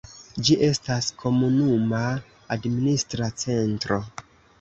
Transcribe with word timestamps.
Ĝi 0.45 0.53
estas 0.67 1.09
komunuma 1.23 1.99
administra 2.57 3.29
centro. 3.43 4.01